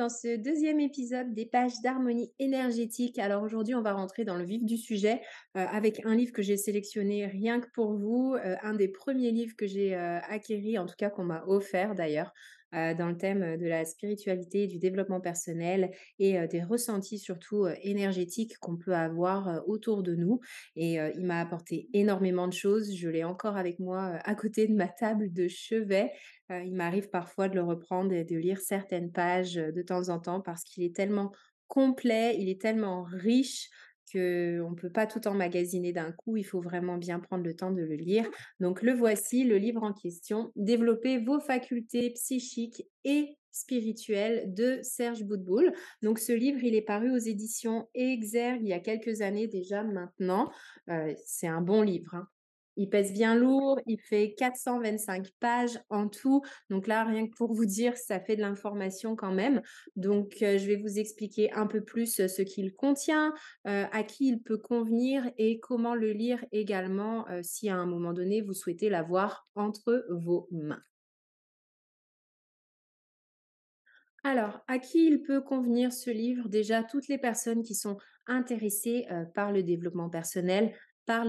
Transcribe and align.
dans 0.00 0.08
ce 0.08 0.38
deuxième 0.38 0.80
épisode 0.80 1.34
des 1.34 1.44
pages 1.44 1.74
d'harmonie 1.82 2.32
énergétique. 2.38 3.18
Alors 3.18 3.42
aujourd'hui, 3.42 3.74
on 3.74 3.82
va 3.82 3.92
rentrer 3.92 4.24
dans 4.24 4.36
le 4.36 4.44
vif 4.44 4.64
du 4.64 4.78
sujet 4.78 5.20
euh, 5.58 5.66
avec 5.70 6.00
un 6.06 6.14
livre 6.14 6.32
que 6.32 6.40
j'ai 6.40 6.56
sélectionné 6.56 7.26
rien 7.26 7.60
que 7.60 7.68
pour 7.74 7.92
vous, 7.92 8.34
euh, 8.34 8.56
un 8.62 8.72
des 8.72 8.88
premiers 8.88 9.30
livres 9.30 9.54
que 9.58 9.66
j'ai 9.66 9.94
euh, 9.94 10.18
en 10.78 10.86
tout 10.86 10.94
cas 10.96 11.10
qu'on 11.10 11.24
m'a 11.24 11.44
offert 11.46 11.94
d'ailleurs. 11.94 12.32
Euh, 12.74 12.94
dans 12.94 13.08
le 13.08 13.16
thème 13.16 13.56
de 13.56 13.66
la 13.66 13.84
spiritualité, 13.84 14.68
du 14.68 14.78
développement 14.78 15.20
personnel 15.20 15.90
et 16.20 16.38
euh, 16.38 16.46
des 16.46 16.62
ressentis 16.62 17.18
surtout 17.18 17.64
euh, 17.64 17.74
énergétiques 17.82 18.58
qu'on 18.58 18.76
peut 18.76 18.94
avoir 18.94 19.62
autour 19.66 20.02
de 20.02 20.14
nous. 20.14 20.40
Et 20.76 20.94
il 20.94 21.24
m'a 21.26 21.40
apporté 21.40 21.88
énormément 21.92 22.46
de 22.46 22.52
choses. 22.52 22.94
Je 22.94 23.08
l'ai 23.08 23.24
encore 23.24 23.56
avec 23.56 23.78
moi 23.78 24.18
à 24.24 24.34
côté 24.34 24.66
de 24.66 24.74
ma 24.74 24.88
table 24.88 25.32
de 25.32 25.48
chevet. 25.48 26.12
il 26.50 26.74
m'arrive 26.74 27.10
parfois 27.10 27.48
de 27.48 27.54
le 27.54 27.62
reprendre 27.62 28.12
et 28.12 28.24
de 28.24 28.36
lire 28.36 28.60
certaines 28.60 29.10
pages 29.10 29.54
de 29.54 29.82
temps 29.82 30.08
en 30.08 30.18
temps 30.18 30.40
parce 30.40 30.62
qu'il 30.64 30.84
est 30.84 30.94
tellement 30.94 31.32
complet, 31.68 32.36
il 32.38 32.48
est 32.48 32.60
tellement 32.60 33.04
riche 33.04 33.68
on 34.18 34.70
ne 34.70 34.74
peut 34.74 34.90
pas 34.90 35.06
tout 35.06 35.26
emmagasiner 35.28 35.92
d'un 35.92 36.12
coup, 36.12 36.36
il 36.36 36.44
faut 36.44 36.60
vraiment 36.60 36.96
bien 36.96 37.20
prendre 37.20 37.44
le 37.44 37.54
temps 37.54 37.70
de 37.70 37.82
le 37.82 37.94
lire. 37.94 38.28
Donc 38.60 38.82
le 38.82 38.92
voici, 38.92 39.44
le 39.44 39.56
livre 39.56 39.82
en 39.82 39.92
question, 39.92 40.52
Développer 40.56 41.18
vos 41.18 41.40
facultés 41.40 42.10
psychiques 42.10 42.86
et 43.04 43.36
spirituelles 43.52 44.52
de 44.54 44.78
Serge 44.82 45.24
Boudboul. 45.24 45.72
Donc 46.02 46.18
ce 46.18 46.32
livre, 46.32 46.62
il 46.62 46.74
est 46.74 46.82
paru 46.82 47.10
aux 47.10 47.18
éditions 47.18 47.88
Exergue 47.94 48.62
il 48.62 48.68
y 48.68 48.72
a 48.72 48.80
quelques 48.80 49.22
années 49.22 49.48
déjà 49.48 49.82
maintenant. 49.82 50.50
Euh, 50.88 51.14
c'est 51.24 51.48
un 51.48 51.60
bon 51.60 51.82
livre. 51.82 52.14
Hein. 52.14 52.28
Il 52.76 52.88
pèse 52.88 53.12
bien 53.12 53.34
lourd, 53.34 53.80
il 53.86 53.98
fait 54.00 54.34
425 54.34 55.30
pages 55.40 55.78
en 55.90 56.08
tout. 56.08 56.42
Donc 56.68 56.86
là, 56.86 57.04
rien 57.04 57.26
que 57.26 57.34
pour 57.36 57.52
vous 57.52 57.66
dire, 57.66 57.96
ça 57.96 58.20
fait 58.20 58.36
de 58.36 58.40
l'information 58.40 59.16
quand 59.16 59.32
même. 59.32 59.62
Donc 59.96 60.36
euh, 60.42 60.58
je 60.58 60.66
vais 60.66 60.76
vous 60.76 60.98
expliquer 60.98 61.52
un 61.52 61.66
peu 61.66 61.82
plus 61.82 62.26
ce 62.26 62.42
qu'il 62.42 62.74
contient, 62.74 63.34
euh, 63.66 63.84
à 63.92 64.02
qui 64.02 64.28
il 64.28 64.42
peut 64.42 64.58
convenir 64.58 65.30
et 65.36 65.60
comment 65.60 65.94
le 65.94 66.12
lire 66.12 66.44
également 66.52 67.26
si 67.42 67.68
à 67.68 67.76
un 67.76 67.86
moment 67.86 68.12
donné 68.12 68.40
vous 68.40 68.54
souhaitez 68.54 68.88
l'avoir 68.88 69.48
entre 69.54 70.06
vos 70.10 70.48
mains. 70.50 70.82
Alors, 74.22 74.60
à 74.68 74.78
qui 74.78 75.06
il 75.06 75.22
peut 75.22 75.40
convenir 75.40 75.92
ce 75.92 76.10
livre? 76.10 76.48
Déjà, 76.48 76.82
toutes 76.82 77.08
les 77.08 77.16
personnes 77.16 77.62
qui 77.62 77.74
sont 77.74 77.96
intéressées 78.26 79.06
par 79.34 79.50
le 79.50 79.62
développement 79.62 80.10
personnel, 80.10 80.74
par 81.10 81.26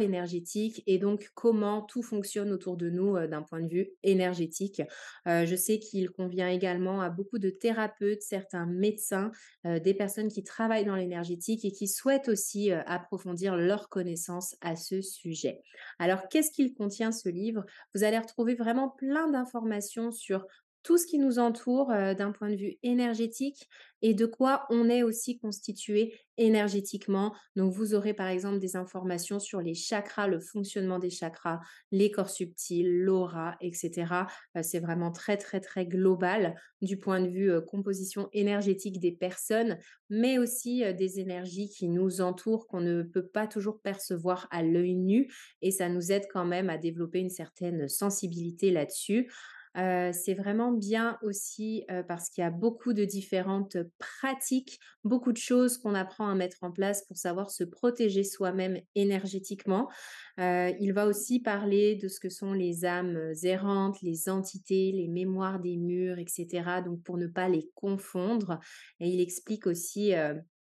et 0.86 1.00
donc 1.00 1.32
comment 1.34 1.82
tout 1.82 2.04
fonctionne 2.04 2.52
autour 2.52 2.78
de 2.78 2.92
nous 2.92 3.16
euh, 3.16 3.26
d'un 3.26 3.42
point 3.42 3.62
de 3.62 3.68
vue 3.68 3.90
énergétique. 4.04 4.84
Euh, 5.28 5.48
je 5.48 5.56
sais 5.56 5.80
qu'il 5.80 6.12
convient 6.12 6.50
également 6.50 7.02
à 7.02 7.10
beaucoup 7.10 7.40
de 7.40 7.50
thérapeutes, 7.50 8.22
certains 8.22 8.68
médecins, 8.68 9.32
euh, 9.66 9.80
des 9.80 9.96
personnes 9.96 10.28
qui 10.28 10.44
travaillent 10.44 10.86
dans 10.86 10.96
l'énergétique 10.96 11.66
et 11.66 11.72
qui 11.72 11.88
souhaitent 11.88 12.30
aussi 12.30 12.72
approfondir 12.72 13.58
leurs 13.58 13.90
connaissances 13.90 14.56
à 14.62 14.76
ce 14.76 15.02
sujet. 15.02 15.64
Alors, 15.98 16.28
qu'est-ce 16.30 16.52
qu'il 16.52 16.76
contient 16.76 17.12
ce 17.12 17.30
livre? 17.30 17.66
Vous 17.95 18.04
allez 18.04 18.20
retrouver 18.20 18.54
vraiment 18.54 18.88
plein 18.88 19.32
d'informations 19.32 20.12
sur 20.12 20.45
tout 20.84 20.98
ce 20.98 21.06
qui 21.06 21.20
nous 21.20 21.40
entoure 21.40 21.88
d'un 21.90 22.32
point 22.32 22.50
de 22.50 22.56
vue 22.56 22.78
énergétique 22.84 23.68
et 24.02 24.14
de 24.14 24.26
quoi 24.26 24.66
on 24.70 24.90
est 24.90 25.04
aussi 25.04 25.38
constitué 25.38 26.20
énergétiquement. 26.38 27.36
Donc 27.56 27.72
vous 27.72 27.94
aurez 27.94 28.16
par 28.16 28.28
exemple 28.28 28.58
des 28.58 28.76
informations 28.76 29.39
sur 29.39 29.61
les 29.61 29.76
chakras, 29.76 30.28
le 30.28 30.39
fonctionnement 30.39 30.98
des 30.98 31.11
chakras, 31.11 31.60
les 31.92 32.10
corps 32.10 32.32
subtils, 32.32 33.04
l'aura, 33.04 33.58
etc. 33.61 34.26
c'est 34.64 34.80
vraiment 34.80 35.11
très 35.11 35.38
très 35.38 35.60
très 35.60 35.86
global 35.86 36.55
du 36.82 36.98
point 36.98 37.22
de 37.22 37.28
vue 37.28 37.61
composition 37.67 38.28
énergétique 38.34 39.00
des 39.00 39.11
personnes, 39.11 39.78
mais 40.10 40.39
aussi 40.39 40.84
des 40.95 41.20
énergies 41.20 41.70
qui 41.70 41.88
nous 41.88 42.22
entourent 42.22 42.66
qu'on 42.66 42.82
ne 42.82 43.04
peut 43.04 43.28
pas 43.28 43.45
toujours 43.45 43.80
percevoir 43.82 44.48
à 44.50 44.64
l'œil 44.64 44.95
nu 44.95 45.32
et 45.61 45.70
ça 45.70 45.89
nous 45.89 46.11
aide 46.11 46.26
quand 46.34 46.45
même 46.45 46.72
à 46.72 46.80
développer 46.80 47.20
une 47.20 47.30
certaine 47.30 47.88
sensibilité 47.88 48.72
là-dessus 48.72 49.32
c'est 49.76 50.33
vraiment 50.33 50.71
bien 50.71 51.17
aussi 51.21 51.86
parce 52.08 52.30
qu'il 52.30 52.43
y 52.43 52.48
a 52.48 52.52
beaucoup 52.52 52.93
de 52.93 53.05
différentes 53.05 53.77
pratiques, 53.98 54.80
beaucoup 55.04 55.32
de 55.32 55.37
choses 55.37 55.77
qu'on 55.77 55.95
apprend 55.95 56.30
à 56.30 56.36
mettre 56.36 56.58
en 56.61 56.71
place 56.71 57.05
pour 57.08 57.17
savoir 57.17 57.52
se 57.52 57.64
protéger 57.64 58.23
soi-même 58.23 58.80
énergétiquement. 58.95 59.89
il 60.37 60.92
va 60.93 61.08
aussi 61.08 61.39
parler 61.39 61.95
de 61.95 62.08
ce 62.08 62.20
que 62.20 62.30
sont 62.30 62.54
les 62.54 62.86
âmes 62.86 63.33
errantes, 63.43 64.02
les 64.02 64.30
entités, 64.30 64.92
les 64.92 65.08
mémoires 65.08 65.60
des 65.60 65.77
murs, 65.77 66.20
etc. 66.20 66.81
Donc 66.86 67.02
pour 67.04 67.17
ne 67.17 67.27
pas 67.27 67.48
les 67.48 67.70
confondre. 67.76 68.60
Et 68.99 69.10
il 69.10 69.21
explique 69.21 69.67
aussi 69.67 70.14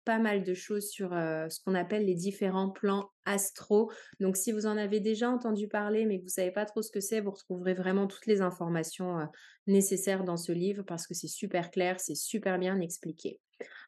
pas 0.03 0.19
mal 0.19 0.43
de 0.43 0.53
choses 0.53 0.89
sur 0.89 1.11
ce 1.11 1.63
qu'on 1.63 1.75
appelle 1.75 2.05
les 2.05 2.15
différents 2.15 2.69
plans 2.69 3.11
astro. 3.25 3.91
Donc 4.19 4.37
si 4.37 4.51
vous 4.51 4.65
en 4.65 4.77
avez 4.77 4.99
déjà 4.99 5.29
entendu 5.29 5.67
parler 5.67 6.05
mais 6.05 6.19
que 6.19 6.23
vous 6.23 6.29
savez 6.29 6.51
pas 6.51 6.65
trop 6.65 6.81
ce 6.81 6.91
que 6.91 6.99
c'est, 6.99 7.21
vous 7.21 7.31
retrouverez 7.31 7.73
vraiment 7.73 8.07
toutes 8.07 8.25
les 8.25 8.41
informations 8.41 9.27
nécessaires 9.67 10.23
dans 10.23 10.37
ce 10.37 10.51
livre 10.51 10.83
parce 10.83 11.07
que 11.07 11.13
c'est 11.13 11.27
super 11.27 11.71
clair, 11.71 11.99
c'est 11.99 12.15
super 12.15 12.57
bien 12.57 12.79
expliqué. 12.79 13.39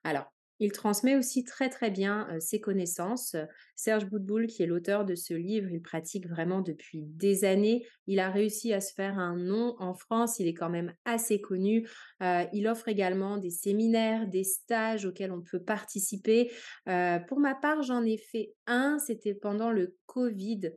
Alors, 0.03 0.31
il 0.59 0.72
transmet 0.72 1.16
aussi 1.16 1.44
très 1.44 1.69
très 1.69 1.91
bien 1.91 2.28
ses 2.40 2.59
connaissances. 2.59 3.36
Serge 3.75 4.06
Boudboul, 4.06 4.47
qui 4.47 4.64
est 4.64 4.68
l'auteur 4.68 5.06
de 5.06 5.16
ce 5.16 5.34
livre, 5.34 5.69
il 5.72 5.81
pratique 5.81 6.28
vraiment 6.28 6.62
depuis 6.62 7.03
des 7.06 7.44
années. 7.44 7.86
Il 8.08 8.19
a 8.19 8.30
réussi 8.30 8.74
à 8.74 8.80
se 8.80 8.94
faire 8.94 9.18
un 9.18 9.36
nom 9.36 9.75
en 9.80 9.94
France, 9.94 10.40
il 10.40 10.47
est 10.47 10.53
quand 10.53 10.69
même 10.69 10.94
assez 11.06 11.42
connu. 11.42 11.88
il 12.22 12.68
offre 12.68 12.88
également 12.88 13.38
des 13.38 13.50
séminaires, 13.50 14.28
des 14.28 14.44
stages 14.44 15.06
auxquels 15.06 15.31
on 15.31 15.42
peut 15.42 15.62
participer. 15.62 16.52
pour 16.86 17.40
ma 17.40 17.56
part, 17.56 17.81
j'en 17.81 18.03
ai 18.03 18.18
fait 18.18 18.53
un, 18.68 19.00
c'était 19.00 19.34
pendant 19.34 19.72
le 19.72 19.96
Covid. 20.06 20.72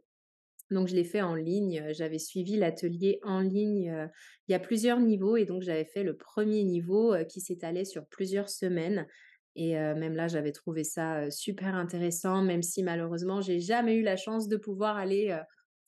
Donc, 0.72 0.88
je 0.88 0.96
l'ai 0.96 1.04
fait 1.04 1.22
en 1.22 1.36
ligne. 1.36 1.84
J'avais 1.90 2.18
suivi 2.18 2.56
l'atelier 2.56 3.20
en 3.22 3.40
ligne. 3.40 4.10
il 4.48 4.52
y 4.52 4.54
a 4.54 4.58
plusieurs 4.58 4.98
niveaux 4.98 5.36
et 5.36 5.44
donc 5.44 5.62
j'avais 5.62 5.84
fait 5.84 6.02
le 6.02 6.16
premier 6.16 6.64
niveau 6.64 7.14
qui 7.28 7.40
s'étalait 7.40 7.84
sur 7.84 8.06
plusieurs 8.06 8.48
semaines. 8.48 9.06
Et 9.56 9.72
même 9.74 10.14
là, 10.14 10.28
j'avais 10.28 10.52
trouvé 10.52 10.84
ça 10.84 11.30
super 11.30 11.74
intéressant, 11.74 12.42
même 12.42 12.62
si 12.62 12.82
malheureusement, 12.82 13.40
j'ai 13.40 13.58
jamais 13.58 13.96
eu 13.96 14.02
la 14.02 14.16
chance 14.16 14.48
de 14.48 14.56
pouvoir 14.56 14.96
aller 14.96 15.36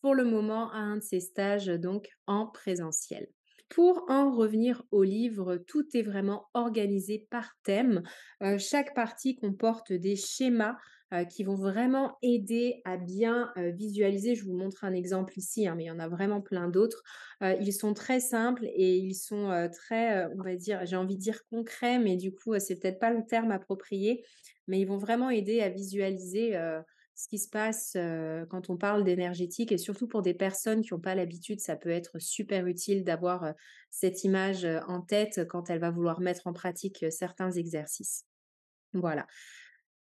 pour 0.00 0.14
le 0.14 0.24
moment 0.24 0.70
à 0.72 0.78
un 0.78 0.96
de 0.96 1.02
ces 1.02 1.20
stages, 1.20 1.66
donc 1.66 2.08
en 2.26 2.46
présentiel. 2.46 3.28
Pour 3.68 4.06
en 4.08 4.34
revenir 4.34 4.82
au 4.90 5.02
livre, 5.02 5.58
tout 5.66 5.84
est 5.94 6.02
vraiment 6.02 6.46
organisé 6.54 7.26
par 7.30 7.50
thème. 7.62 8.02
chaque 8.58 8.94
partie 8.94 9.36
comporte 9.36 9.92
des 9.92 10.16
schémas 10.16 10.76
euh, 11.14 11.24
qui 11.24 11.42
vont 11.42 11.54
vraiment 11.54 12.18
aider 12.20 12.82
à 12.84 12.98
bien 12.98 13.50
euh, 13.56 13.70
visualiser. 13.70 14.34
Je 14.34 14.44
vous 14.44 14.52
montre 14.52 14.84
un 14.84 14.92
exemple 14.92 15.38
ici, 15.38 15.66
hein, 15.66 15.74
mais 15.74 15.84
il 15.84 15.86
y 15.86 15.90
en 15.90 15.98
a 15.98 16.06
vraiment 16.06 16.42
plein 16.42 16.68
d'autres. 16.68 17.02
Euh, 17.42 17.56
ils 17.62 17.72
sont 17.72 17.94
très 17.94 18.20
simples 18.20 18.66
et 18.66 18.98
ils 18.98 19.14
sont 19.14 19.70
très, 19.72 20.26
on 20.26 20.42
va 20.42 20.54
dire, 20.54 20.84
j'ai 20.84 20.96
envie 20.96 21.16
de 21.16 21.22
dire 21.22 21.40
concrets, 21.48 21.98
mais 21.98 22.16
du 22.16 22.34
coup, 22.34 22.58
c'est 22.58 22.78
peut-être 22.78 22.98
pas 22.98 23.10
le 23.10 23.24
terme 23.24 23.52
approprié, 23.52 24.22
mais 24.66 24.80
ils 24.80 24.84
vont 24.84 24.98
vraiment 24.98 25.30
aider 25.30 25.62
à 25.62 25.70
visualiser 25.70 26.58
ce 27.14 27.28
qui 27.28 27.38
se 27.38 27.48
passe 27.48 27.96
quand 28.50 28.68
on 28.68 28.76
parle 28.76 29.04
d'énergétique 29.04 29.72
et 29.72 29.78
surtout 29.78 30.08
pour 30.08 30.20
des 30.20 30.34
personnes 30.34 30.82
qui 30.82 30.92
n'ont 30.92 31.00
pas 31.00 31.14
l'habitude, 31.14 31.60
ça 31.60 31.76
peut 31.76 31.88
être 31.88 32.18
super 32.18 32.66
utile 32.66 33.02
d'avoir 33.02 33.54
cette 33.90 34.24
image 34.24 34.66
en 34.86 35.00
tête 35.00 35.46
quand 35.48 35.70
elle 35.70 35.80
va 35.80 35.90
vouloir 35.90 36.20
mettre 36.20 36.46
en 36.48 36.52
pratique 36.52 37.06
certains 37.10 37.52
exercices. 37.52 38.26
Voilà. 38.92 39.26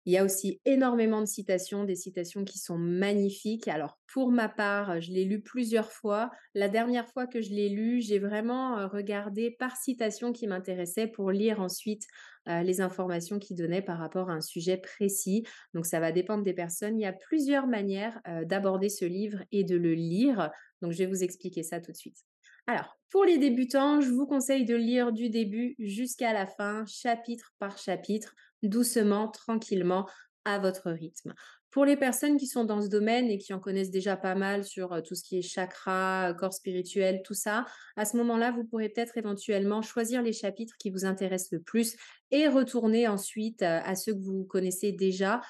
Il 0.08 0.12
y 0.12 0.16
a 0.16 0.24
aussi 0.24 0.58
énormément 0.64 1.20
de 1.20 1.26
citations, 1.26 1.84
des 1.84 1.94
citations 1.94 2.42
qui 2.42 2.58
sont 2.58 2.78
magnifiques. 2.78 3.68
Alors 3.68 3.98
pour 4.10 4.32
ma 4.32 4.48
part, 4.48 5.02
je 5.02 5.12
l'ai 5.12 5.26
lu 5.26 5.42
plusieurs 5.42 5.92
fois. 5.92 6.30
La 6.54 6.70
dernière 6.70 7.06
fois 7.06 7.26
que 7.26 7.42
je 7.42 7.50
l'ai 7.50 7.68
lu, 7.68 8.00
j'ai 8.00 8.18
vraiment 8.18 8.88
regardé 8.88 9.50
par 9.50 9.76
citation 9.76 10.32
qui 10.32 10.46
m'intéressait 10.46 11.08
pour 11.08 11.30
lire 11.30 11.60
ensuite 11.60 12.06
les 12.46 12.80
informations 12.80 13.38
qu'il 13.38 13.58
donnait 13.58 13.82
par 13.82 13.98
rapport 13.98 14.30
à 14.30 14.32
un 14.32 14.40
sujet 14.40 14.78
précis. 14.78 15.44
Donc 15.74 15.84
ça 15.84 16.00
va 16.00 16.10
dépendre 16.10 16.42
des 16.42 16.54
personnes. 16.54 16.98
Il 16.98 17.02
y 17.02 17.06
a 17.06 17.12
plusieurs 17.12 17.66
manières 17.66 18.18
d'aborder 18.46 18.88
ce 18.88 19.04
livre 19.04 19.44
et 19.52 19.62
de 19.62 19.76
le 19.76 19.92
lire. 19.92 20.50
Donc 20.80 20.92
je 20.92 20.98
vais 20.98 21.06
vous 21.06 21.22
expliquer 21.22 21.62
ça 21.62 21.82
tout 21.82 21.92
de 21.92 21.98
suite. 21.98 22.24
Alors, 22.68 22.98
pour 23.10 23.24
les 23.24 23.38
débutants, 23.38 24.02
je 24.02 24.10
vous 24.10 24.26
conseille 24.26 24.66
de 24.66 24.76
lire 24.76 25.10
du 25.10 25.30
début 25.30 25.74
jusqu'à 25.78 26.34
la 26.34 26.46
fin, 26.46 26.84
chapitre 26.84 27.54
par 27.58 27.78
chapitre 27.78 28.34
doucement, 28.62 29.28
tranquillement, 29.28 30.06
à 30.44 30.58
votre 30.58 30.90
rythme. 30.90 31.32
Pour 31.70 31.86
les 31.86 31.96
personnes 31.96 32.36
qui 32.36 32.46
sont 32.46 32.64
dans 32.64 32.82
ce 32.82 32.88
domaine 32.88 33.30
et 33.30 33.38
qui 33.38 33.54
en 33.54 33.58
connaissent 33.58 33.90
déjà 33.90 34.18
pas 34.18 34.34
mal 34.34 34.64
sur 34.64 35.02
tout 35.02 35.14
ce 35.14 35.22
qui 35.24 35.38
est 35.38 35.42
chakra, 35.42 36.34
corps 36.38 36.52
spirituel, 36.52 37.22
tout 37.24 37.32
ça, 37.32 37.64
à 37.96 38.04
ce 38.04 38.18
moment-là, 38.18 38.50
vous 38.50 38.64
pourrez 38.64 38.90
peut-être 38.90 39.16
éventuellement 39.16 39.80
choisir 39.80 40.20
les 40.20 40.34
chapitres 40.34 40.76
qui 40.78 40.90
vous 40.90 41.06
intéressent 41.06 41.52
le 41.52 41.62
plus 41.62 41.96
et 42.30 42.48
retourner 42.48 43.08
ensuite 43.08 43.62
à 43.62 43.94
ceux 43.94 44.12
que 44.12 44.20
vous 44.20 44.44
connaissez 44.44 44.92
déjà 44.92 45.40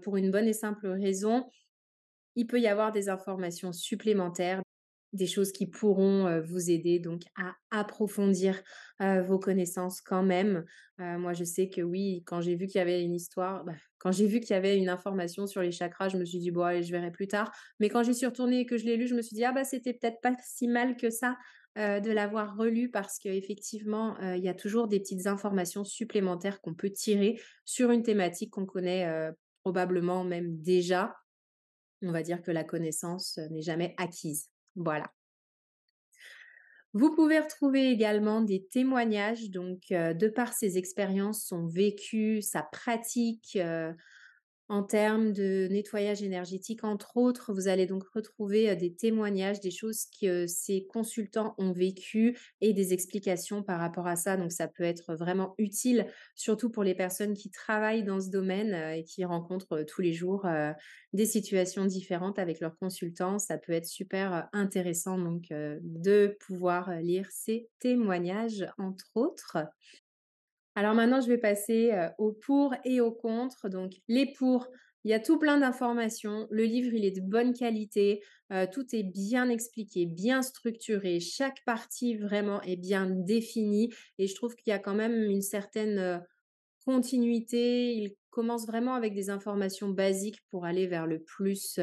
pour 0.00 0.16
une 0.16 0.30
bonne 0.30 0.48
et 0.48 0.54
simple 0.54 0.88
raison. 0.88 1.44
Il 2.34 2.46
peut 2.46 2.60
y 2.60 2.66
avoir 2.66 2.92
des 2.92 3.10
informations 3.10 3.74
supplémentaires 3.74 4.62
des 5.12 5.26
choses 5.26 5.52
qui 5.52 5.66
pourront, 5.66 6.40
vous 6.42 6.70
aider 6.70 6.98
donc 6.98 7.22
à 7.36 7.54
approfondir, 7.70 8.62
vos 9.00 9.38
connaissances 9.38 10.00
quand 10.00 10.22
même. 10.22 10.64
Moi, 10.98 11.32
je 11.34 11.44
sais 11.44 11.68
que 11.68 11.80
oui, 11.82 12.22
quand 12.26 12.40
j'ai 12.40 12.54
vu 12.56 12.66
qu'il 12.66 12.78
y 12.78 12.82
avait 12.82 13.02
une 13.02 13.14
histoire, 13.14 13.64
bah, 13.64 13.74
quand 13.98 14.12
j'ai 14.12 14.26
vu 14.26 14.40
qu'il 14.40 14.50
y 14.50 14.54
avait 14.56 14.78
une 14.78 14.88
information 14.88 15.46
sur 15.46 15.60
les 15.62 15.72
chakras, 15.72 16.08
je 16.08 16.16
me 16.16 16.24
suis 16.24 16.38
dit: 16.38 16.50
«Bon 16.50 16.62
allez, 16.62 16.82
je 16.82 16.92
verrai 16.92 17.10
plus 17.10 17.28
tard». 17.28 17.52
Mais 17.80 17.88
quand 17.88 18.02
j'y 18.02 18.14
suis 18.14 18.26
retournée 18.26 18.60
et 18.60 18.66
que 18.66 18.76
je 18.78 18.84
l'ai 18.84 18.96
lu, 18.96 19.06
je 19.06 19.14
me 19.14 19.22
suis 19.22 19.34
dit: 19.36 19.44
«Ah 19.44 19.52
bah, 19.52 19.64
c'était 19.64 19.92
peut-être 19.92 20.20
pas 20.22 20.32
si 20.44 20.68
mal 20.68 20.96
que 20.96 21.10
ça, 21.10 21.36
de 21.76 22.10
l'avoir 22.10 22.56
relu» 22.56 22.90
parce 22.90 23.18
qu'effectivement, 23.18 24.18
il 24.20 24.42
y 24.42 24.48
a 24.48 24.54
toujours 24.54 24.88
des 24.88 25.00
petites 25.00 25.26
informations 25.26 25.84
supplémentaires 25.84 26.60
qu'on 26.60 26.74
peut 26.74 26.90
tirer 26.90 27.40
sur 27.64 27.90
une 27.90 28.02
thématique 28.02 28.50
qu'on 28.50 28.66
connaît, 28.66 29.06
probablement 29.62 30.24
même 30.24 30.60
déjà. 30.62 31.14
On 32.02 32.12
va 32.12 32.22
dire 32.22 32.42
que 32.42 32.50
la 32.52 32.64
connaissance, 32.64 33.38
n'est 33.50 33.62
jamais 33.62 33.94
acquise. 33.98 34.51
Voilà. 34.76 35.12
Vous 36.94 37.14
pouvez 37.14 37.38
retrouver 37.38 37.90
également 37.90 38.42
des 38.42 38.66
témoignages, 38.66 39.50
donc 39.50 39.84
heu, 39.92 40.14
de 40.14 40.28
par 40.28 40.52
ses 40.52 40.76
expériences, 40.76 41.44
son 41.46 41.66
vécu, 41.66 42.42
sa 42.42 42.62
pratique, 42.62 43.56
heu, 43.56 43.94
en 44.72 44.82
termes 44.82 45.34
de 45.34 45.68
nettoyage 45.70 46.22
énergétique, 46.22 46.82
entre 46.82 47.18
autres, 47.18 47.52
vous 47.52 47.68
allez 47.68 47.84
donc 47.84 48.04
retrouver, 48.14 48.74
des 48.74 48.94
témoignages, 48.94 49.60
des 49.60 49.70
choses 49.70 50.06
que 50.18 50.46
ces 50.46 50.86
consultants 50.86 51.54
ont 51.58 51.72
vécues 51.72 52.38
et 52.62 52.72
des 52.72 52.94
explications 52.94 53.62
par 53.62 53.78
rapport 53.78 54.06
à 54.06 54.16
ça. 54.16 54.38
Donc 54.38 54.50
ça 54.50 54.68
peut 54.68 54.82
être 54.82 55.14
vraiment 55.14 55.54
utile, 55.58 56.06
surtout 56.34 56.70
pour 56.70 56.84
les 56.84 56.94
personnes 56.94 57.34
qui 57.34 57.50
travaillent 57.50 58.02
dans 58.02 58.18
ce 58.18 58.30
domaine, 58.30 58.72
et 58.96 59.04
qui 59.04 59.26
rencontrent, 59.26 59.82
tous 59.82 60.00
les 60.00 60.14
jours, 60.14 60.46
des 61.12 61.26
situations 61.26 61.84
différentes 61.84 62.38
avec 62.38 62.58
leurs 62.60 62.78
consultants. 62.78 63.38
Ça 63.38 63.58
peut 63.58 63.72
être 63.72 63.84
super, 63.84 64.48
intéressant 64.54 65.18
donc 65.18 65.48
de 65.50 66.34
pouvoir, 66.40 66.90
lire 67.02 67.28
ces 67.30 67.68
témoignages, 67.78 68.66
entre 68.78 69.10
autres. 69.16 69.58
Alors 70.74 70.94
maintenant, 70.94 71.20
je 71.20 71.28
vais 71.28 71.38
passer, 71.38 71.90
heu, 71.92 72.08
aux 72.18 72.32
pour 72.32 72.74
et 72.84 73.00
aux 73.00 73.12
contre. 73.12 73.68
Donc 73.68 73.92
les 74.08 74.32
pour, 74.32 74.68
il 75.04 75.10
y 75.10 75.14
a 75.14 75.20
tout 75.20 75.38
plein 75.38 75.58
d'informations. 75.58 76.46
Le 76.50 76.64
livre, 76.64 76.94
il 76.94 77.04
est 77.04 77.10
de 77.10 77.20
bonne 77.20 77.52
qualité, 77.52 78.22
heu, 78.52 78.66
tout 78.72 78.86
est 78.94 79.02
bien 79.02 79.48
expliqué, 79.48 80.06
bien 80.06 80.42
structuré. 80.42 81.20
Chaque 81.20 81.62
partie 81.66 82.16
vraiment 82.16 82.62
est 82.62 82.76
bien 82.76 83.06
définie 83.10 83.90
et 84.18 84.26
je 84.26 84.34
trouve 84.34 84.54
qu'il 84.56 84.70
y 84.70 84.74
a 84.74 84.78
quand 84.78 84.94
même 84.94 85.14
une 85.22 85.42
certaine, 85.42 85.98
heu, 85.98 86.18
continuité. 86.84 87.94
Il 87.94 88.14
commence 88.30 88.66
vraiment 88.66 88.94
avec 88.94 89.14
des 89.14 89.30
informations 89.30 89.90
basiques 89.90 90.40
pour 90.50 90.64
aller 90.66 90.86
vers 90.86 91.06
le 91.06 91.22
plus, 91.22 91.78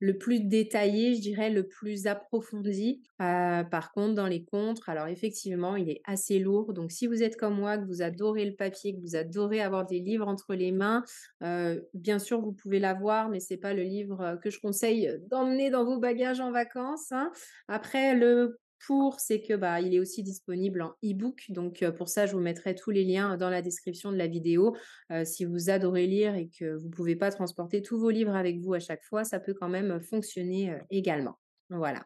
le 0.00 0.16
plus 0.18 0.40
détaillé, 0.40 1.14
je 1.14 1.20
dirais, 1.20 1.50
le 1.50 1.66
plus 1.66 2.06
approfondi. 2.06 3.02
Heu, 3.20 3.64
par 3.70 3.92
contre, 3.92 4.14
dans 4.14 4.26
les 4.26 4.44
contres, 4.44 4.88
alors 4.88 5.08
effectivement, 5.08 5.76
il 5.76 5.90
est 5.90 6.00
assez 6.04 6.38
lourd. 6.38 6.72
Donc 6.72 6.92
si 6.92 7.06
vous 7.06 7.22
êtes 7.22 7.36
comme 7.36 7.56
moi, 7.58 7.78
que 7.78 7.84
vous 7.86 8.02
adorez 8.02 8.44
le 8.44 8.54
papier, 8.54 8.94
que 8.94 9.00
vous 9.00 9.16
adorez 9.16 9.60
avoir 9.60 9.86
des 9.86 10.00
livres 10.00 10.28
entre 10.28 10.54
les 10.54 10.72
mains, 10.72 11.02
heu, 11.42 11.88
bien 11.94 12.18
sûr, 12.18 12.40
vous 12.40 12.52
pouvez 12.52 12.78
l'avoir, 12.78 13.28
mais 13.28 13.40
c'est 13.40 13.56
pas 13.56 13.74
le 13.74 13.82
livre, 13.82 14.22
heu, 14.34 14.38
que 14.42 14.50
je 14.50 14.60
conseille, 14.60 15.10
d'emmener 15.30 15.70
dans 15.70 15.84
vos 15.84 15.98
bagages 15.98 16.40
en 16.40 16.50
vacances, 16.52 17.12
hein. 17.12 17.30
Après 17.68 18.14
le 18.14 18.58
pour, 18.86 19.20
c'est 19.20 19.40
que, 19.40 19.54
bah, 19.54 19.80
il 19.80 19.94
est 19.94 20.00
aussi 20.00 20.22
disponible 20.22 20.82
en 20.82 20.94
e-book. 21.04 21.44
Donc, 21.50 21.82
heu, 21.82 21.92
pour 21.94 22.08
ça, 22.08 22.26
je 22.26 22.32
vous 22.34 22.40
mettrai 22.40 22.74
tous 22.74 22.90
les 22.90 23.04
liens 23.04 23.36
dans 23.36 23.50
la 23.50 23.62
description 23.62 24.12
de 24.12 24.16
la 24.16 24.26
vidéo. 24.26 24.76
Heu, 25.12 25.24
si 25.24 25.44
vous 25.44 25.70
adorez 25.70 26.06
lire 26.06 26.34
et 26.36 26.48
que 26.48 26.76
vous 26.76 26.90
pouvez 26.90 27.16
pas 27.16 27.30
transporter 27.30 27.82
tous 27.82 27.98
vos 27.98 28.10
livres 28.10 28.34
avec 28.36 28.60
vous 28.60 28.74
à 28.74 28.80
chaque 28.80 29.04
fois, 29.04 29.24
ça 29.24 29.40
peut 29.40 29.54
quand 29.54 29.68
même, 29.68 30.00
fonctionner, 30.00 30.70
heu, 30.72 30.78
également. 30.90 31.38
Voilà. 31.70 32.04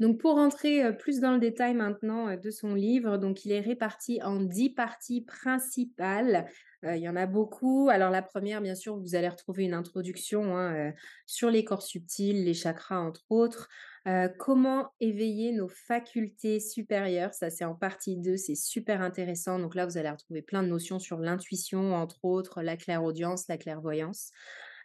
Donc 0.00 0.20
pour 0.20 0.34
rentrer, 0.36 0.96
plus 0.96 1.18
dans 1.18 1.32
le 1.32 1.40
détail 1.40 1.74
maintenant, 1.74 2.36
de 2.36 2.50
son 2.50 2.74
livre, 2.74 3.16
donc 3.16 3.44
il 3.44 3.50
est 3.50 3.58
réparti 3.60 4.22
en 4.22 4.40
10 4.40 4.70
parties 4.70 5.22
principales. 5.22 6.46
Il 6.84 6.98
y 6.98 7.08
en 7.08 7.16
a 7.16 7.26
beaucoup. 7.26 7.88
Alors 7.90 8.10
la 8.10 8.22
première, 8.22 8.60
bien 8.62 8.76
sûr, 8.76 8.96
vous 8.96 9.16
allez 9.16 9.28
retrouver 9.28 9.64
une 9.64 9.74
introduction, 9.74 10.56
hein, 10.56 10.92
sur 11.26 11.50
les 11.50 11.64
corps 11.64 11.82
subtils, 11.82 12.44
les 12.44 12.54
chakras 12.54 13.00
entre 13.00 13.24
autres. 13.30 13.68
Heu, 14.08 14.30
comment 14.38 14.92
éveiller 15.00 15.52
nos 15.52 15.68
facultés 15.68 16.60
supérieures, 16.60 17.34
ça 17.34 17.50
c'est 17.50 17.64
en 17.66 17.74
partie 17.74 18.16
2, 18.16 18.36
c'est 18.38 18.54
super 18.54 19.02
intéressant. 19.02 19.58
Donc 19.58 19.74
là, 19.74 19.86
vous 19.86 19.98
allez 19.98 20.10
retrouver 20.10 20.42
plein 20.42 20.62
de 20.62 20.68
notions 20.68 20.98
sur 21.00 21.18
l'intuition, 21.18 21.94
entre 21.94 22.24
autres, 22.24 22.62
la 22.62 22.76
clairaudience, 22.78 23.48
la 23.48 23.58
clairvoyance. 23.58 24.30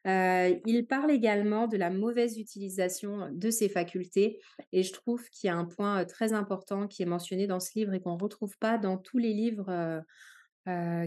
Heu, 0.08 0.60
il 0.66 0.86
parle 0.88 1.12
également 1.12 1.68
de 1.68 1.78
la 1.78 1.90
mauvaise 1.90 2.38
utilisation 2.38 3.30
de 3.32 3.50
ces 3.52 3.70
facultés 3.70 4.42
et 4.74 4.84
je 4.84 4.94
trouve 4.94 5.30
qu'il 5.30 5.48
y 5.48 5.52
a 5.52 5.56
un 5.56 5.66
point, 5.66 6.02
heu, 6.02 6.06
très 6.08 6.34
important 6.34 6.88
qui 6.88 7.04
est 7.04 7.06
mentionné 7.08 7.48
dans 7.48 7.62
ce 7.62 7.72
livre 7.76 7.94
et 7.94 8.02
qu'on 8.02 8.18
ne 8.18 8.22
retrouve 8.24 8.58
pas 8.60 8.78
dans 8.78 8.98
tous 8.98 9.20
les 9.20 9.34
livres, 9.34 10.04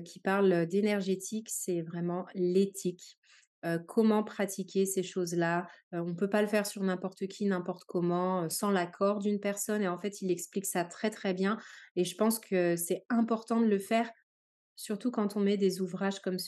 qui 0.04 0.20
parlent, 0.20 0.66
d'énergétique, 0.66 1.48
c'est 1.50 1.82
vraiment 1.82 2.26
l'éthique. 2.34 3.18
Comment 3.88 4.22
pratiquer 4.22 4.86
ces 4.86 5.02
choses-là? 5.02 5.66
On 5.92 6.04
ne 6.04 6.14
peut 6.14 6.30
pas 6.30 6.42
le 6.42 6.48
faire 6.48 6.66
sur 6.66 6.82
n'importe 6.82 7.26
qui, 7.26 7.46
n'importe 7.46 7.84
comment, 7.84 8.48
sans 8.48 8.70
l'accord 8.70 9.18
d'une 9.18 9.40
personne 9.40 9.82
et 9.82 9.88
en 9.88 9.98
fait, 9.98 10.22
il 10.22 10.30
explique 10.30 10.66
ça 10.66 10.84
très, 10.84 11.10
très 11.10 11.34
bien 11.34 11.58
et 11.96 12.04
je 12.04 12.14
pense 12.16 12.38
que 12.38 12.76
c'est 12.76 13.04
important 13.10 13.60
de 13.60 13.66
le 13.66 13.78
faire 13.78 14.10
Surtout 14.78 15.10
quand 15.10 15.36
on 15.36 15.40
met 15.40 15.56
des 15.56 15.80
ouvrages 15.80 16.20
comme 16.20 16.38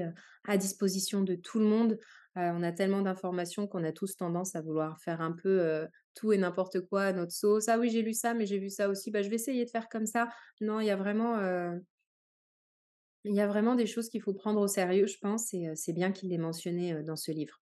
heu, 0.00 0.12
à 0.46 0.56
disposition 0.56 1.22
de 1.22 1.34
tout 1.34 1.58
le 1.58 1.64
monde. 1.66 1.98
On 2.36 2.62
a 2.62 2.72
tellement 2.72 3.02
d'informations 3.02 3.66
qu'on 3.68 3.84
a 3.84 3.92
tous 3.92 4.16
tendance 4.16 4.54
à 4.56 4.60
vouloir 4.62 5.00
faire 5.00 5.20
un 5.20 5.32
peu, 5.32 5.86
tout 6.14 6.32
et 6.32 6.38
n'importe 6.38 6.80
quoi 6.88 7.02
à 7.04 7.12
notre 7.12 7.32
sauce. 7.32 7.68
«Ah 7.68 7.78
oui, 7.78 7.90
j'ai 7.90 8.02
lu 8.02 8.12
ça, 8.12 8.34
mais 8.34 8.46
j'ai 8.46 8.58
vu 8.58 8.70
ça 8.70 8.88
aussi, 8.88 9.10
bah, 9.10 9.22
je 9.22 9.28
vais 9.28 9.36
essayer 9.36 9.64
de 9.64 9.70
faire 9.70 9.88
comme 9.88 10.06
ça». 10.06 10.28
Non, 10.60 10.80
il 10.80 10.86
y 10.86 10.90
a 10.90 10.96
vraiment, 10.96 11.36
il 13.24 13.34
y 13.34 13.40
a 13.40 13.46
vraiment 13.46 13.74
des 13.74 13.86
choses 13.86 14.08
qu'il 14.08 14.22
faut 14.22 14.34
prendre 14.34 14.60
au 14.60 14.66
sérieux, 14.68 15.06
je 15.06 15.18
pense 15.18 15.52
et 15.54 15.68
heu, 15.68 15.72
c'est 15.74 15.92
bien 15.92 16.12
qu'il 16.12 16.30
l'ait 16.30 16.38
mentionné, 16.38 16.92
heu, 16.94 17.02
dans 17.02 17.16
ce 17.16 17.32
livre. 17.32 17.60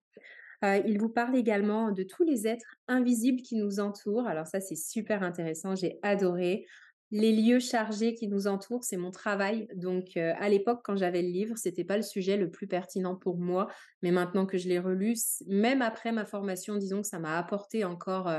Heu, 0.64 0.82
il 0.86 0.98
vous 0.98 1.08
parle 1.08 1.36
également 1.36 1.92
de 1.92 2.02
tous 2.04 2.24
les 2.24 2.46
êtres 2.46 2.76
invisibles 2.88 3.42
qui 3.42 3.56
nous 3.56 3.80
entourent. 3.80 4.26
Alors 4.26 4.46
ça, 4.46 4.60
c'est 4.60 4.76
super 4.76 5.22
intéressant, 5.22 5.74
j'ai 5.76 5.98
adoré. 6.02 6.66
Les 7.10 7.32
lieux 7.32 7.60
chargés 7.60 8.14
qui 8.14 8.26
nous 8.26 8.46
entourent, 8.46 8.84
c'est 8.84 8.96
mon 8.96 9.10
travail. 9.10 9.68
Donc, 9.76 10.16
à 10.16 10.48
l'époque, 10.48 10.80
quand 10.82 10.96
j'avais 10.96 11.20
le 11.20 11.28
livre, 11.28 11.58
c'était 11.58 11.84
pas 11.84 11.96
le 11.98 12.02
sujet 12.02 12.38
le 12.38 12.50
plus 12.50 12.66
pertinent 12.66 13.16
pour 13.16 13.36
moi. 13.38 13.68
Mais 14.02 14.10
maintenant 14.12 14.46
que 14.46 14.56
je 14.56 14.66
l'ai 14.68 14.78
relu, 14.78 15.14
même 15.46 15.82
après 15.82 16.12
ma 16.12 16.24
formation, 16.24 16.76
disons 16.76 17.02
que 17.02 17.08
ça 17.08 17.18
m'a 17.18 17.36
apporté 17.38 17.84
encore, 17.84 18.32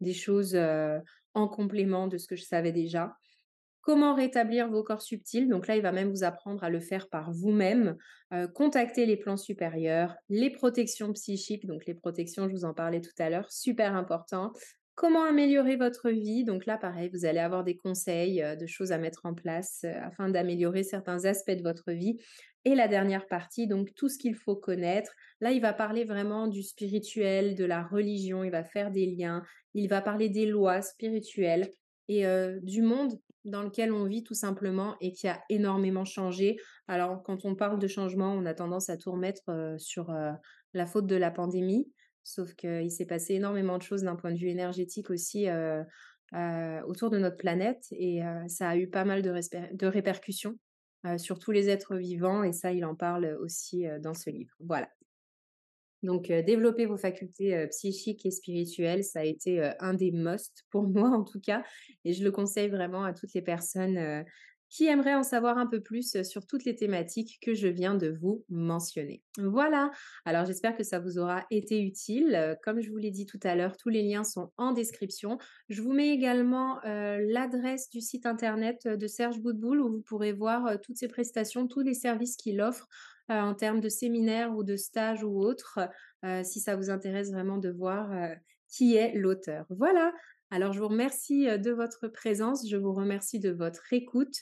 des 0.00 0.14
choses, 0.14 0.56
en 1.34 1.48
complément 1.48 2.06
de 2.08 2.18
ce 2.18 2.26
que 2.28 2.36
je 2.36 2.44
savais 2.44 2.72
déjà. 2.72 3.16
Comment 3.82 4.14
rétablir 4.14 4.68
vos 4.70 4.82
corps 4.82 5.00
subtils? 5.02 5.48
Donc 5.48 5.66
là, 5.66 5.74
il 5.76 5.82
va 5.82 5.90
même 5.92 6.10
vous 6.10 6.22
apprendre 6.22 6.62
à 6.62 6.68
le 6.70 6.80
faire 6.80 7.08
par 7.08 7.32
vous-même. 7.32 7.96
Heu, 8.32 8.46
contacter 8.48 9.06
les 9.06 9.16
plans 9.16 9.38
supérieurs, 9.38 10.16
les 10.28 10.50
protections 10.50 11.12
psychiques, 11.14 11.66
donc 11.66 11.86
les 11.86 11.94
protections, 11.94 12.46
je 12.48 12.52
vous 12.52 12.64
en 12.64 12.74
parlais 12.74 13.00
tout 13.00 13.10
à 13.18 13.30
l'heure, 13.30 13.50
super 13.50 13.94
important. 13.94 14.52
Comment 14.94 15.24
améliorer 15.24 15.76
votre 15.76 16.10
vie? 16.10 16.44
Donc 16.44 16.66
là, 16.66 16.76
pareil, 16.76 17.08
vous 17.12 17.24
allez 17.24 17.38
avoir 17.38 17.64
des 17.64 17.76
conseils, 17.76 18.42
heu, 18.42 18.54
de 18.56 18.66
choses 18.66 18.92
à 18.92 18.98
mettre 18.98 19.20
en 19.24 19.32
place, 19.34 19.80
heu, 19.84 19.94
afin 19.96 20.28
d'améliorer 20.28 20.82
certains 20.82 21.24
aspects 21.24 21.52
de 21.52 21.62
votre 21.62 21.90
vie. 21.92 22.18
Et 22.66 22.74
la 22.74 22.88
dernière 22.88 23.26
partie, 23.26 23.66
donc 23.66 23.94
tout 23.94 24.10
ce 24.10 24.18
qu'il 24.18 24.34
faut 24.34 24.56
connaître. 24.56 25.12
Là, 25.40 25.52
il 25.52 25.62
va 25.62 25.72
parler 25.72 26.04
vraiment 26.04 26.46
du 26.46 26.62
spirituel, 26.62 27.54
de 27.54 27.64
la 27.64 27.82
religion, 27.82 28.44
il 28.44 28.50
va 28.50 28.64
faire 28.64 28.90
des 28.90 29.06
liens, 29.06 29.42
il 29.72 29.88
va 29.88 30.02
parler 30.02 30.28
des 30.28 30.44
lois 30.44 30.82
spirituelles 30.82 31.70
et 32.10 32.24
du 32.62 32.82
monde 32.82 33.20
dans 33.44 33.62
lequel 33.62 33.92
on 33.92 34.04
vit 34.04 34.24
tout 34.24 34.34
simplement 34.34 34.96
et 35.00 35.12
qui 35.12 35.28
a 35.28 35.40
énormément 35.48 36.04
changé. 36.04 36.56
Alors 36.88 37.22
quand 37.22 37.44
on 37.44 37.54
parle 37.54 37.78
de 37.78 37.86
changement, 37.86 38.32
on 38.32 38.44
a 38.46 38.52
tendance 38.52 38.90
à 38.90 38.96
tout 38.96 39.12
remettre, 39.12 39.76
sur, 39.78 40.12
la 40.74 40.86
faute 40.86 41.06
de 41.06 41.16
la 41.16 41.30
pandémie. 41.30 41.88
Sauf 42.24 42.54
qu'il 42.54 42.90
s'est 42.90 43.06
passé 43.06 43.34
énormément 43.34 43.78
de 43.78 43.82
choses 43.82 44.02
d'un 44.02 44.16
point 44.16 44.32
de 44.32 44.38
vue 44.38 44.48
énergétique 44.48 45.08
aussi, 45.10 45.46
autour 46.86 47.10
de 47.10 47.18
notre 47.18 47.36
planète 47.36 47.86
et 47.92 48.22
ça 48.48 48.70
a 48.70 48.76
eu 48.76 48.88
pas 48.88 49.04
mal 49.04 49.22
de 49.22 49.86
répercussions, 49.86 50.58
sur 51.16 51.38
tous 51.38 51.52
les 51.52 51.68
êtres 51.68 51.96
vivants 51.96 52.42
et 52.42 52.52
ça, 52.52 52.72
il 52.72 52.84
en 52.84 52.96
parle, 52.96 53.38
aussi, 53.40 53.86
dans 54.00 54.14
ce 54.14 54.30
livre. 54.30 54.54
Voilà. 54.58 54.88
Donc, 56.02 56.28
développer 56.28 56.86
vos 56.86 56.96
facultés, 56.96 57.66
psychiques 57.68 58.24
et 58.24 58.30
spirituelles, 58.30 59.04
ça 59.04 59.20
a 59.20 59.24
été, 59.24 59.70
un 59.80 59.94
des 59.94 60.12
must 60.12 60.64
pour 60.70 60.82
moi 60.88 61.10
en 61.10 61.24
tout 61.24 61.40
cas 61.40 61.62
et 62.04 62.12
je 62.12 62.24
le 62.24 62.30
conseille 62.30 62.68
vraiment 62.68 63.04
à 63.04 63.12
toutes 63.12 63.34
les 63.34 63.42
personnes, 63.42 64.24
qui 64.70 64.86
aimeraient 64.86 65.16
en 65.16 65.24
savoir 65.24 65.58
un 65.58 65.66
peu 65.66 65.80
plus, 65.80 66.22
sur 66.22 66.46
toutes 66.46 66.64
les 66.64 66.76
thématiques 66.76 67.40
que 67.42 67.54
je 67.54 67.66
viens 67.66 67.96
de 67.96 68.08
vous 68.08 68.44
mentionner. 68.48 69.20
Voilà, 69.36 69.90
alors 70.24 70.46
j'espère 70.46 70.76
que 70.76 70.84
ça 70.84 71.00
vous 71.00 71.18
aura 71.18 71.44
été 71.50 71.82
utile. 71.82 72.56
Comme 72.62 72.80
je 72.80 72.88
vous 72.88 72.96
l'ai 72.96 73.10
dit 73.10 73.26
tout 73.26 73.40
à 73.42 73.56
l'heure, 73.56 73.76
tous 73.76 73.88
les 73.88 74.02
liens 74.02 74.22
sont 74.22 74.52
en 74.56 74.70
description. 74.70 75.38
Je 75.68 75.82
vous 75.82 75.92
mets 75.92 76.10
également, 76.10 76.78
l'adresse 76.84 77.90
du 77.90 78.00
site 78.00 78.26
internet, 78.26 78.86
de 78.86 79.06
Serge 79.08 79.40
Boutboul 79.40 79.80
où 79.80 79.90
vous 79.90 80.02
pourrez 80.02 80.32
voir, 80.32 80.80
toutes 80.80 80.96
ses 80.96 81.08
prestations, 81.08 81.66
tous 81.66 81.80
les 81.80 81.94
services 81.94 82.36
qu'il 82.36 82.60
offre. 82.60 82.88
En 83.30 83.54
termes 83.54 83.80
de 83.80 83.88
séminaires 83.88 84.54
ou 84.54 84.64
de 84.64 84.76
stages 84.76 85.24
ou 85.24 85.40
autres, 85.40 85.78
si 86.42 86.60
ça 86.60 86.76
vous 86.76 86.90
intéresse 86.90 87.30
vraiment 87.32 87.58
de 87.58 87.70
voir, 87.70 88.10
qui 88.68 88.96
est 88.96 89.14
l'auteur. 89.14 89.64
Voilà, 89.70 90.12
alors 90.50 90.72
je 90.72 90.80
vous 90.80 90.88
remercie, 90.88 91.46
de 91.46 91.70
votre 91.70 92.08
présence, 92.08 92.68
je 92.68 92.76
vous 92.76 92.92
remercie 92.92 93.38
de 93.38 93.50
votre 93.50 93.92
écoute. 93.92 94.34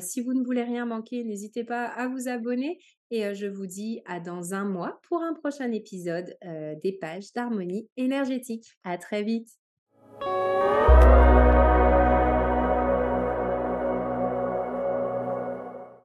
si 0.00 0.20
vous 0.20 0.34
ne 0.34 0.44
voulez 0.44 0.64
rien 0.64 0.86
manquer, 0.86 1.24
n'hésitez 1.24 1.64
pas 1.64 1.86
à 1.86 2.08
vous 2.08 2.28
abonner 2.28 2.78
et 3.10 3.34
je 3.34 3.46
vous 3.46 3.66
dis 3.66 4.02
à 4.06 4.18
dans 4.18 4.54
un 4.54 4.64
mois 4.64 5.00
pour 5.08 5.22
un 5.22 5.34
prochain 5.34 5.70
épisode, 5.72 6.36
des 6.82 6.98
pages 7.00 7.32
d'harmonie 7.32 7.88
énergétique. 7.96 8.76
À 8.84 8.98
très 8.98 9.22
vite. 9.22 9.48